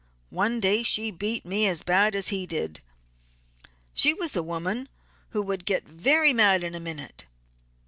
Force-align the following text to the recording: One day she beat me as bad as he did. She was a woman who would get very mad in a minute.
One 0.31 0.59
day 0.59 0.81
she 0.81 1.11
beat 1.11 1.45
me 1.45 1.67
as 1.67 1.83
bad 1.83 2.15
as 2.15 2.29
he 2.29 2.47
did. 2.47 2.81
She 3.93 4.15
was 4.15 4.35
a 4.35 4.41
woman 4.41 4.89
who 5.29 5.43
would 5.43 5.63
get 5.63 5.87
very 5.87 6.33
mad 6.33 6.63
in 6.63 6.73
a 6.73 6.79
minute. 6.79 7.27